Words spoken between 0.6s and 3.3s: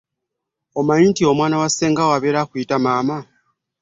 Okimanyi nti omwana wa ssengawo abeera akuyita maama?